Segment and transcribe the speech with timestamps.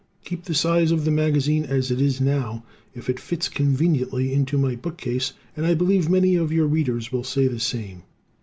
[0.25, 2.63] Keep the size of the magazine as it is now;
[2.95, 7.45] it fits conveniently into my bookcase, and I believe many of your Readers will say
[7.45, 8.01] the same.